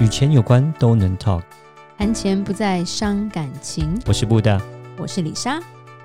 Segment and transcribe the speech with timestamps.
[0.00, 1.42] 与钱有关都能 talk，
[1.96, 3.96] 谈钱不再伤感情。
[4.06, 4.60] 我是布大，
[4.98, 5.60] 我是李莎，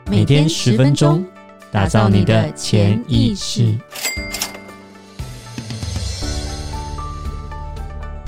[0.05, 1.25] 每天十分钟，
[1.71, 3.75] 打造你的潜意识，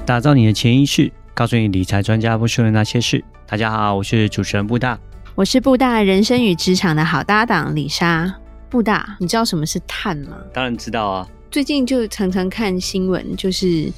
[0.03, 3.23] 打造你的潜意识，告诉你理财专家不说的那些事。
[3.45, 4.97] 大家好，我是主持人布大，
[5.35, 8.33] 我是布大人生与职场的好搭档李莎。
[8.67, 10.37] 布大，你知道什么是碳吗？
[10.51, 13.91] 当然知道啊，最近就常常看新闻，就是。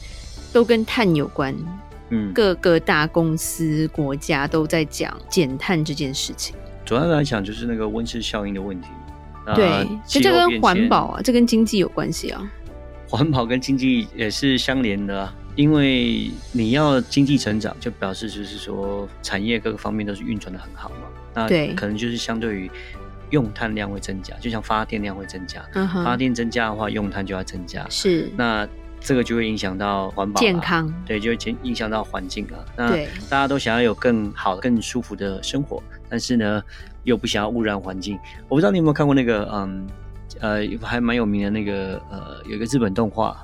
[0.53, 1.53] 都跟碳有关，
[2.09, 6.55] 嗯，各个大公司、国家都在讲减碳这件事情。
[6.85, 8.87] 主要来讲，就是那个温室效应的问题。
[9.55, 12.49] 对，其实这跟环保啊，这跟经济有关系啊。
[13.09, 21.07] 环保跟经济也是相连的啊，因为你要经济成长，就表示就是说产业各个方面都是运转的很好嘛。
[21.33, 22.71] 那对，可能就是相对于
[23.31, 25.65] 用碳量会增加，就像发电量会增加，
[26.05, 27.85] 发电增加的话，用碳就要增加。
[27.89, 28.67] 是，那。
[29.03, 32.63] 这个就会影响到环保、健康，对，就会影影响到环境啊。
[32.77, 32.89] 那
[33.29, 36.63] 大家都想要有更好、更舒服的生活，但是呢，
[37.03, 38.17] 又不想要污染环境。
[38.47, 39.87] 我不知道你有没有看过那个，嗯，
[40.39, 43.37] 呃，还蛮有名的那个，呃，有一个日本动画。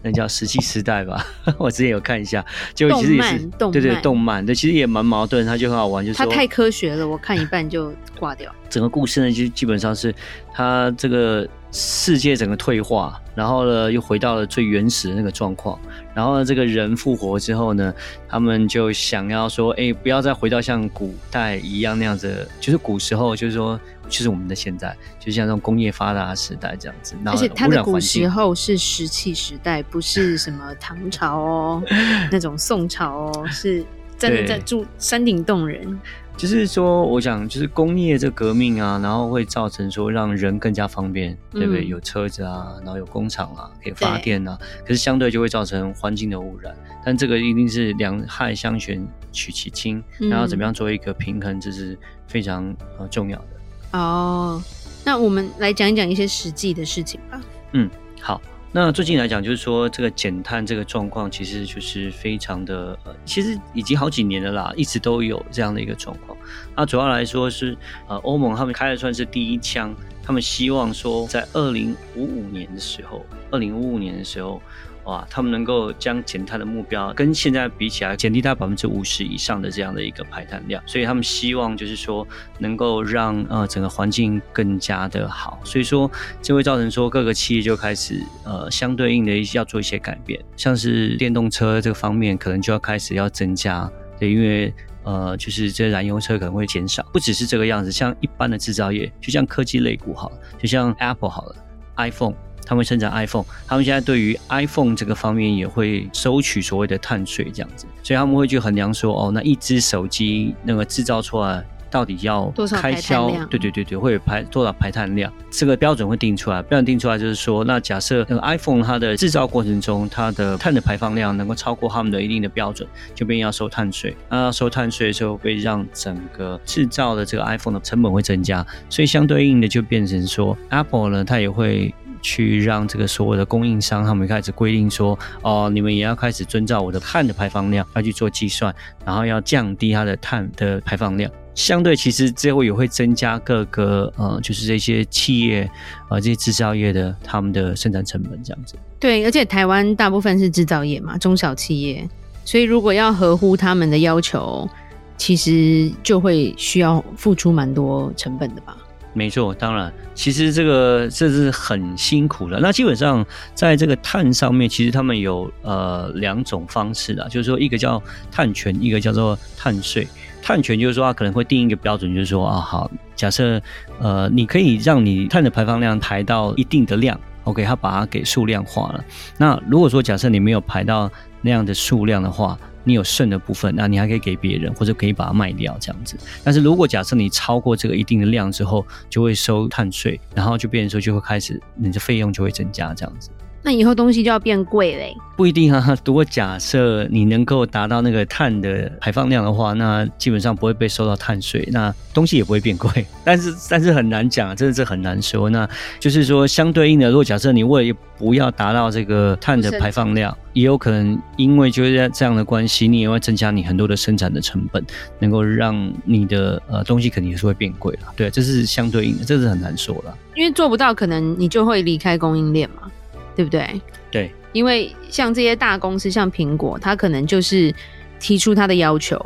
[0.00, 1.26] 那叫《石器时代》吧，
[1.58, 8.54] 我之前有看一下，就其实也是对对动漫，对，其实也蛮矛盾，它就很好玩，就是它太科学了，我看一半就挂掉。
[8.70, 10.14] 整个故事呢，就基本上是
[10.52, 15.78] 它这个世界整个退化，然后呢又回到了最原始的那个状况，
[16.14, 17.94] 然后呢这个人复活之后呢，
[18.28, 23.78] 他们就想要说，哎，不要再回到像古代一样那样子，就是古时候，就是说。
[24.10, 27.14] 就是我们的现在，就像这种工业发达的时代这样子。
[27.26, 31.82] 而且它的古时候是石器时代，不是什么唐朝哦，
[32.32, 33.84] 那种宋朝哦，是
[34.16, 36.00] 真的在住山顶洞人。
[36.38, 41.84] 就是说，我想，就是工业这革命啊，然后会造成说让人更加方便，对不对？
[41.84, 44.56] 嗯、有车子啊，然后有工厂啊，可以发电啊。
[44.82, 46.72] 可是相对就会造成环境的污染。
[47.04, 50.00] 但这个一定是两害相权取其轻，
[50.30, 53.98] 然后怎么样做一个平衡，这是非常呃重要的。
[53.98, 54.62] 哦，
[55.04, 57.40] 那我们来讲一讲一些实际的事情吧。
[57.72, 57.90] 嗯，
[58.20, 58.40] 好。
[58.70, 66.36] 那最近来讲，就是说这个减碳这个状况，其实就是非常的，呃，其实已经好几年了啦，一直都有这样的一个状况。
[66.76, 67.76] 那主要来说是，
[68.06, 74.60] 呃，欧盟他们开的算是第一枪，他们希望说在二零五五年的时候，二零五五年的时候。
[75.08, 86.10] 哇，他们能够将减碳的目标跟现在比起来，减低到百分之五十以上的这样的一个排碳量，所以他们希望就是说能够让呃整个环境更加的好，所以说
[86.42, 93.90] 就会造成说各个企业就开始呃相对应的要做一些改变，像是电动车这个方面可能就要开始要增加，
[94.20, 101.56] 对，因为呃就是这燃油车可能会减少，不只是这个样子，像一般的制造业，就像科技类股好，就像 Apple 好了
[101.96, 102.34] ，iPhone。
[102.68, 113.48] 他们生产 iPhone，他们现在对于 iPhone 这个方面也会收取所谓的碳税，这样子，所以他们会去衡量说，哦，那一只手机那个制造出来到底要开销，多少排碳量？
[113.48, 115.32] 对对对对，会有排多少排碳量？
[115.50, 124.14] 这个标准会定出来，标准定出来就是说，那假设那个 iPhone 它的制造过程中，它的碳的排放量能够超过他们的一定的标准，就变要收碳税。
[124.28, 131.94] 那要收碳税的时候，会让整个制造的这个 iPhone 的成本会增加，所以相对应的就变成说，Apple 呢，它也会。
[132.22, 138.74] 去让这个所有的供应商，他们开始规定说，哦，你们也要开始遵照我的碳的排放量，要去做计算，
[139.04, 141.30] 然后要降低它的碳的排放量。
[141.54, 145.68] 相对其实最后也会增加各个呃，就是这些企业
[146.08, 148.76] 呃，这些制造业的他们的生产成本这样子。
[149.00, 152.08] 对，而且台湾大部分是制造业嘛，中小企业，
[152.44, 154.68] 所以如果要合乎他们的要求，
[155.16, 158.76] 其实就会需要付出蛮多成本的吧。
[159.18, 162.60] 没错，当然，其实这个这是很辛苦的。
[162.60, 168.00] 那基本上在这个碳上面，其实他们有呃两种方式的，就是说一个叫
[168.30, 170.06] 碳权，一个叫做碳税。
[170.40, 173.60] 碳权就是说它可能会定一个标准，就是说啊好，假设
[173.98, 179.04] 呃你可以让你碳的排放量排到一定的量，OK，它把它给数量化了。
[179.36, 181.10] 那如果说假设你没有排到
[181.42, 182.56] 那样的数量的话，
[182.88, 186.16] 你有剩的部分，那你还可以给别人，或者可以把它卖掉这样子。
[186.42, 193.28] 但是如果假设你超过这个一定的量之后，就会收碳税，然后就变成说就会开始你的费用就会增加这样子。
[193.68, 195.14] 那以后东西就要变贵嘞？
[195.36, 195.94] 不一定啊。
[196.02, 203.04] 如果假设你能够达到那个碳的排放量的话，那基本上不会被收到碳税，那东西也不会变贵。
[203.22, 205.50] 但是， 但是很难讲，真的是很难说。
[205.50, 205.68] 那
[206.00, 214.82] 就是说，相对应的，如果假设你为了不要达到这个碳的排放量，也有可能因为就是这样的关系，你也会增加你很多的生产的成本，
[215.18, 218.14] 能够让你的呃东西肯定也是会变贵了。
[218.16, 220.16] 对，这是相对应的，这是很难说了。
[220.34, 222.90] 因为做不到，可能你就会离开供应链嘛。
[223.38, 223.80] 对不对？
[224.10, 227.72] 对，因为像这些大公司，像苹果，它可能就是
[228.18, 229.16] 提出它的要求，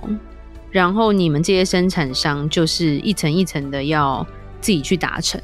[0.71, 4.27] 然后你们这些生产商就是一层一层的要
[4.61, 5.41] 自己去达成。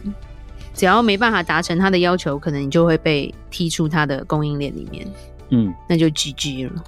[0.74, 5.08] 只要没办法达成他的要求，可能你就会被踢出他的供应链里面。
[5.48, 6.84] 嗯，那就 GG 了。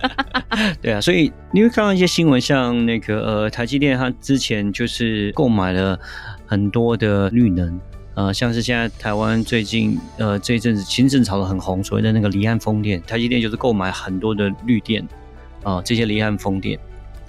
[0.80, 6.00] 对啊，所以你会看到一些新闻，像那个呃，台积电它之前就是购买了
[6.46, 7.78] 很多的绿能，
[8.16, 15.06] 呃，像是现在台湾最近呃这一阵子新政炒得很红，所谓的那个离岸风电，台积电就是购买很多的绿电
[15.62, 16.78] 啊、呃，这些离岸风电。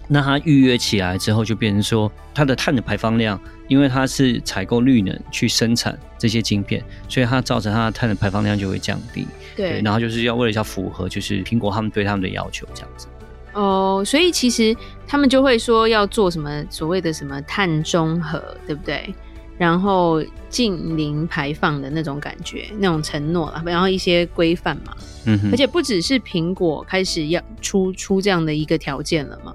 [0.07, 3.37] 那它预约起来之后，就变成说它的碳的排放量，
[3.67, 9.27] 因为它是采购绿能去生产这些晶片，所以它造成它的碳的排放量就会降低。
[9.57, 13.07] 对，对，然后就是要为了要符合就是苹果他们对他们的要求这样子。
[13.51, 14.73] 哦，所以其实
[15.05, 19.13] 他们就会说要做什么所谓的什么碳中和，对不对？
[19.57, 24.95] 然后近零排放的那种感觉，那种承诺啦，然后一些规范嘛。
[25.25, 25.49] 嗯哼。
[25.51, 29.53] 而且不只是苹果开始要出出这样的一个条件了嘛。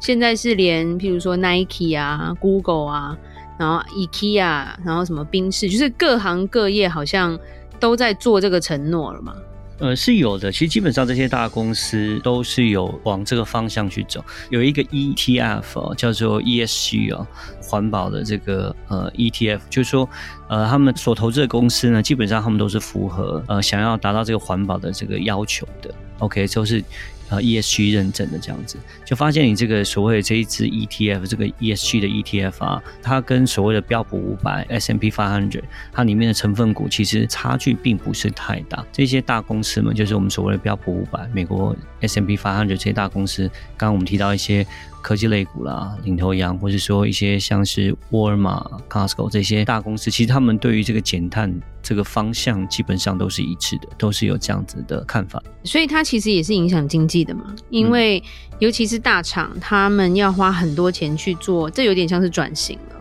[0.00, 3.16] 现在是连，譬如说 Nike 啊、Google 啊，
[3.58, 7.38] 然后 IKEA，然后什么宾士，就是各行各业好像
[7.80, 9.34] 都在做这个承诺了嘛。
[9.78, 10.50] 呃，是有的。
[10.50, 14.24] 其实基本上这些大公司都是有往这个方向去走。
[14.50, 17.26] 有一个 ETF，叫做 ESG 哦，
[17.62, 20.08] 环保的这个呃 ETF，就是说
[20.48, 25.94] 呃他们所投资的公司呢，基本上他们都是符合呃想要达到这个环保的这个要求的。
[26.18, 26.82] OK，就是。
[27.28, 35.62] 呃，ESG 认证的这样子，就发现你这个所谓的这一支 ETF，这个 ESG 的 ETF 啊，它跟所谓的标普五百 S&P 500，
[35.92, 38.84] 它里面的成分股其实差距并不是太大。
[38.92, 44.66] 这些大公司们，就是我们所谓的标普五百、美国 S&P 500这些大公司，刚刚我们提到一些。
[45.02, 51.48] 科技类股啦，领头羊，或者说一些像是沃尔玛、Costco 这些大公司，其实他们对于这个减碳
[51.80, 55.40] 这个方向基本上都是一致的，都是有这样子的看法。
[55.62, 58.22] 所以它其实也是影响经济的嘛，因为
[58.58, 62.96] 尤其是大厂，他们要花很多钱去做，这有点像是转型了。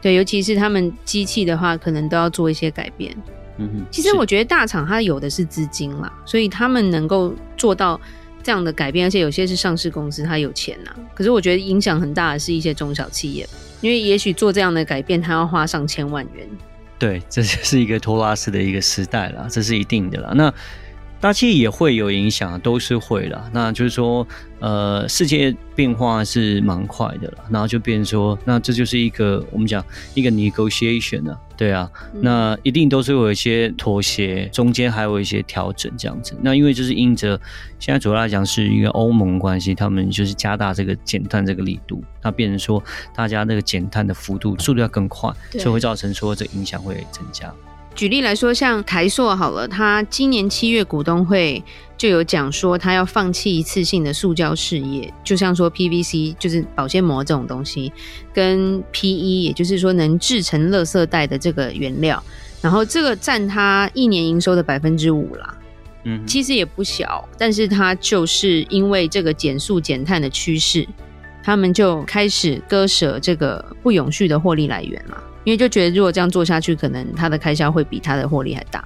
[0.00, 3.16] 对，尤其是他们机器的话，可能都要做一些改变。
[3.58, 8.00] 嗯哼，其实我觉得大厂它有的是资金啦，所以他们能够做到。
[8.42, 10.96] 这样的改变，而且有些是上市公司，它有钱呐、啊。
[11.14, 13.46] 可是我觉得影响很大的是一些中小企业，
[13.82, 16.48] 因为也许做这样的改变，它要花上千万元。
[16.98, 20.32] 对，这就是一个托拉斯的一个时代了，这是一定的了。
[20.34, 20.50] 那
[21.20, 23.50] 大企业也会有影响，都是会了。
[23.52, 24.26] 那就是说。
[24.60, 29.82] 呃，世界变化是蛮快的了，然后就变成说，那这就是一个我们讲
[30.12, 36.36] 一个 negotiation 呢，对啊，嗯、那一定都是有一些妥协，中间还有一些调整这样子。
[36.42, 37.40] 那因为就是因着
[37.78, 42.84] 现在主要来讲是一个欧盟关系，他们就是加大这个减碳这个力度，那变成说
[43.16, 47.50] 大家那个减碳的幅度速度要更快，所以会造成说这影响会增加。
[47.94, 51.62] 举例来说，像台塑好了，他今年七月股东会
[51.98, 57.92] 就有讲说，他要放弃一次性的塑胶事业，就像说 PVC 就是保鲜膜这种东西，
[58.32, 62.22] 跟 PE 也就是说能制成垃圾袋的这个原料，
[62.62, 65.58] 然后这个占他一年营收的百分之五啦，
[66.04, 70.88] 嗯，其实也不小，但是它就是因为这个减速减碳的趋势，
[71.50, 75.20] 他们就开始割舍这个不永续的获利来源了。
[75.42, 78.84] 因为就觉得如果这样做下去，可能它的开销会比它的获利还大。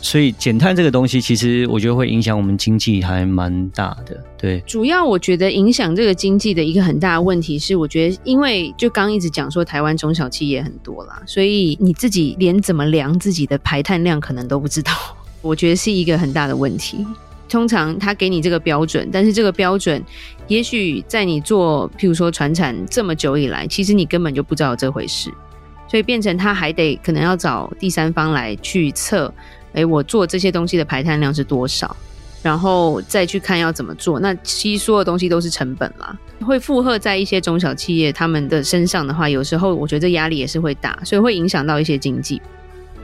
[0.00, 4.18] 所以减碳这个东西，其实我觉得会影响我们经济还蛮大的。
[4.38, 14.92] 对，主要我觉得影响这个经济的一个很大的问题是，我觉得因为就刚一直讲说台湾中小企业很多啦，所以你自己连怎么量自己的排碳量可能都不知道，
[15.42, 17.04] 我觉得是一个很大的问题。
[17.48, 20.02] 通常他给你这个标准，但是这个标准
[20.48, 25.30] 也许在你做譬如说传产这么久以来，其实你根本就不知道这回事。
[25.88, 29.32] 所以变成他还得可能要找第三方来去测，
[29.72, 31.96] 哎，我做这些东西的排碳量是多少，
[32.42, 34.18] 然后再去看要怎么做。
[34.18, 42.42] 那其实所有东西都是成本啦，会负荷在一些中小企业他们的身上的话，有时候我觉得压力也是会大，所以会影响到一些经济。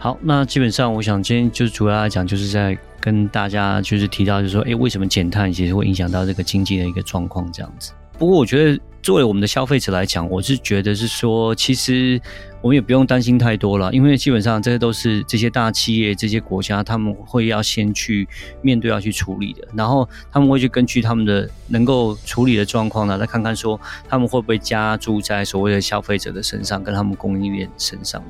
[0.01, 7.93] 好，那基本上我想今天就主要来讲，就是在跟大家就是提到，就是说，哎，为什么减碳其实会影响到这个经济的一个状况这样子。
[8.19, 12.19] 不过我觉得作为我们的消费者来讲，我是觉得是说，其实。
[12.63, 18.29] 我们也不用担心太多了，因为基本上这些都是这些大企业、这些国家他们会要先去
[18.61, 28.23] 面对、要去处理的，然后他们会去根据他们的能够处理的状况呢，再看看说他们会不会加注在所谓的消费者的身上，跟他们供应链身上。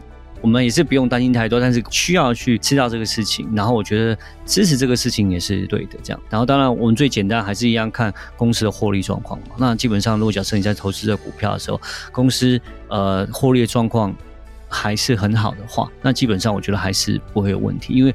[0.42, 5.96] 我们也是不用担心太多，但是需要去知道这个事情，然后我觉得支持这个事情也是对的。
[6.02, 9.40] 这样，然后当然我们最简单还是一样看公司的获利状况。
[9.56, 11.80] 那基本上，如果假设你在投资这股票的时候，
[12.10, 14.14] 公司呃获利的状况
[14.68, 18.14] 还是很好的话，那基本上我觉得还是不会有问题，因为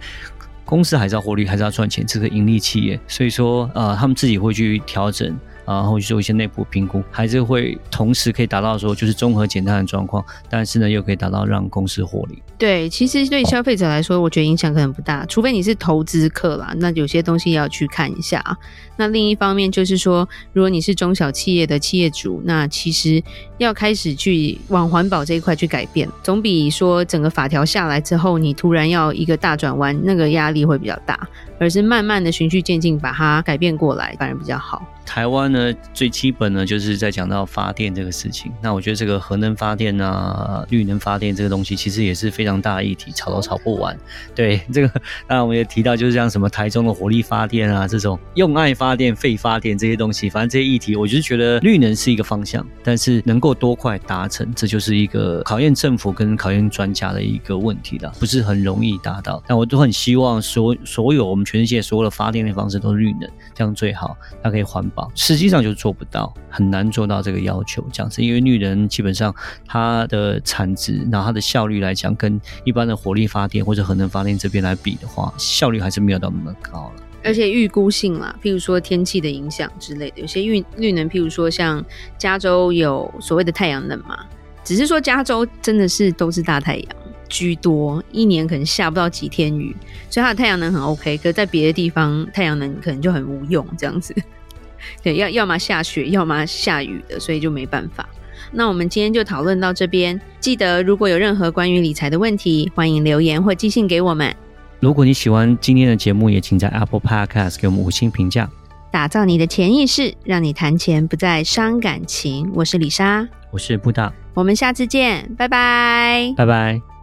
[0.66, 5.34] 公司还是要获利，还是要赚钱，这个盈利企业，所以说呃，他们自己会去调整。
[5.76, 12.42] 然后去做一些内部评估，还是会同时可以达到说就是综合减碳的状况，但是呢又可以达到让公司获利。
[12.58, 18.58] 对，其实对消费者来说，我觉得影响可能不大，除非你是投资客啦，那有些东西要去看一下啊。
[18.96, 23.22] 那另一方面就是说，如果你是中小企业的企业主，那其实
[23.58, 31.28] 要开始去往环保这一块去改变，总比说整个法条下来之后，你突然要一个大转弯，那个压力会比较大，
[31.60, 34.86] 而是慢慢的循序渐进把它改变过来，反而比较好。
[35.06, 38.52] 台湾呢，最基本呢，就是在讲到发电这个事情。
[38.62, 43.98] 那我觉得这个核能发电啊，绿能发电这个东西，其实也是非常大的议题，吵都吵不完。
[44.36, 44.90] 对这个，
[45.26, 59.42] 当然我们也提到，就是像什么台中的火力发电啊，这种用爱发电、废发电这些东西，反正这些议题，我就是觉得绿能是一个方向，但是能够过多快达成，这就是一个考验政府跟考验专家的一个问题了，不是很容易达到。
[59.48, 63.22] 但我都很希望所所有我们全世界所有的发电的方式都是绿能，
[63.56, 65.10] 这样最好，它可以环保。
[65.16, 69.34] 实际上就做不到，很难做到这个要求，这样子，因为绿能基本上
[69.66, 77.07] 它的产值，然后它的效率来讲，跟一般的火力发电或者核能发电这边来比的话，效率还是没有到那么高了。
[77.24, 81.84] 而且预估性啦，譬如说天气的影响之类的，有些绿绿能，譬如说像
[82.18, 84.20] 加州有所谓的太阳能嘛，
[84.64, 86.96] 只是说加州真的是都是大太阳
[87.28, 89.76] 居多，一年可能下不到几天雨，
[90.10, 94.16] 所以它的太阳能很 OK，可是在别的地方太阳能可能就很无用这样子。
[95.04, 98.08] 对，要要么下雪，要么下雨的，所以就没办法。
[98.52, 100.20] 那我们今天就讨论到这边。
[100.40, 104.34] 记得如果有任何关于理财的问题，欢迎留言或寄信给我们。
[104.80, 108.50] 如果你喜欢今天的节目，也请在 Apple Podcast 给我们五星评价。
[108.92, 112.50] 打造你的潜意识，让你谈钱不再伤感情。
[112.54, 116.97] 我是李莎，我是布大，我们下次见，拜拜，拜拜。